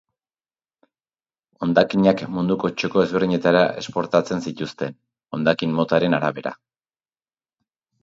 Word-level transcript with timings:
Hondakinak 1.65 2.23
munduko 2.39 2.73
txoko 2.81 3.05
ezberdinetara 3.09 3.63
esportatzen 3.85 4.45
zituzten, 4.49 4.99
hondakin 5.39 5.81
motaren 5.83 6.23
arabera. 6.23 6.59